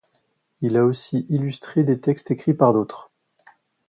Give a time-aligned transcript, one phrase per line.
[0.61, 3.11] Il a aussi illustré des textes écrits par d'autres.